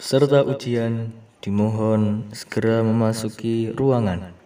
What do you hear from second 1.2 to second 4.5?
dimohon segera memasuki ruangan.